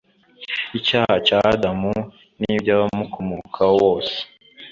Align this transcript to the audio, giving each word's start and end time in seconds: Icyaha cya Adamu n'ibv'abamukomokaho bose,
Icyaha 0.77 1.13
cya 1.27 1.39
Adamu 1.53 1.93
n'ibv'abamukomokaho 2.39 3.73
bose, 3.83 4.17